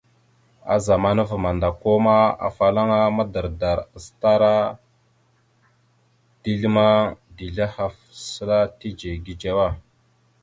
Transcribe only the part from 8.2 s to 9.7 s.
səla tidze gidzewa.